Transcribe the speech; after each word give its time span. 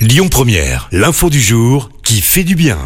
Lyon 0.00 0.28
Première, 0.30 0.88
l'info 0.92 1.28
du 1.28 1.42
jour 1.42 1.90
qui 2.02 2.22
fait 2.22 2.42
du 2.42 2.54
bien. 2.54 2.78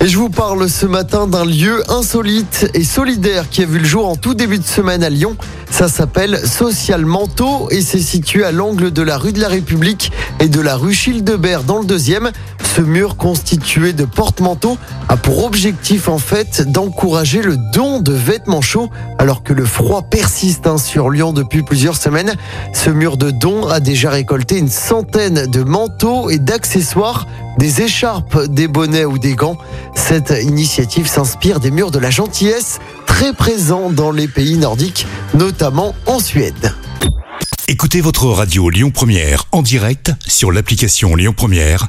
Et 0.00 0.08
je 0.08 0.18
vous 0.18 0.28
parle 0.28 0.68
ce 0.68 0.86
matin 0.86 1.28
d'un 1.28 1.44
lieu 1.44 1.88
insolite 1.88 2.68
et 2.74 2.82
solidaire 2.82 3.48
qui 3.48 3.62
a 3.62 3.66
vu 3.66 3.78
le 3.78 3.84
jour 3.84 4.08
en 4.08 4.16
tout 4.16 4.34
début 4.34 4.58
de 4.58 4.64
semaine 4.64 5.04
à 5.04 5.08
Lyon. 5.08 5.36
Ça 5.70 5.86
s'appelle 5.86 6.36
Social 6.44 7.06
Manteau 7.06 7.68
et 7.70 7.80
c'est 7.80 8.00
situé 8.00 8.42
à 8.42 8.50
l'angle 8.50 8.90
de 8.90 9.02
la 9.02 9.18
rue 9.18 9.32
de 9.32 9.40
la 9.40 9.46
République 9.46 10.10
et 10.40 10.48
de 10.48 10.60
la 10.60 10.74
rue 10.74 10.92
Childebert 10.92 11.62
dans 11.62 11.78
le 11.78 11.84
deuxième. 11.84 12.32
Ce 12.74 12.82
mur 12.82 13.16
constitué 13.16 13.92
de 13.92 14.04
porte-manteaux 14.04 14.78
a 15.08 15.16
pour 15.16 15.44
objectif 15.44 16.08
en 16.08 16.18
fait 16.18 16.70
d'encourager 16.70 17.42
le 17.42 17.56
don 17.56 17.98
de 18.00 18.12
vêtements 18.12 18.60
chauds 18.60 18.90
alors 19.18 19.42
que 19.42 19.52
le 19.52 19.64
froid 19.64 20.02
persiste 20.02 20.66
hein, 20.66 20.78
sur 20.78 21.10
Lyon 21.10 21.32
depuis 21.32 21.62
plusieurs 21.62 21.96
semaines. 21.96 22.34
Ce 22.74 22.90
mur 22.90 23.16
de 23.16 23.30
dons 23.30 23.66
a 23.66 23.80
déjà 23.80 24.10
récolté 24.10 24.58
une 24.58 24.68
centaine 24.68 25.46
de 25.46 25.62
manteaux 25.64 26.30
et 26.30 26.38
d'accessoires, 26.38 27.26
des 27.58 27.82
écharpes, 27.82 28.44
des 28.44 28.68
bonnets 28.68 29.06
ou 29.06 29.18
des 29.18 29.34
gants. 29.34 29.56
Cette 29.96 30.32
initiative 30.42 31.08
s'inspire 31.08 31.60
des 31.60 31.70
murs 31.70 31.90
de 31.90 31.98
la 31.98 32.10
gentillesse 32.10 32.78
très 33.06 33.32
présents 33.32 33.90
dans 33.90 34.12
les 34.12 34.28
pays 34.28 34.58
nordiques, 34.58 35.06
notamment 35.34 35.94
en 36.06 36.20
Suède. 36.20 36.72
Écoutez 37.66 38.02
votre 38.02 38.26
radio 38.26 38.70
Lyon 38.70 38.90
Première 38.90 39.44
en 39.52 39.62
direct 39.62 40.12
sur 40.26 40.52
l'application 40.52 41.16
Lyon 41.16 41.34
Première, 41.36 41.88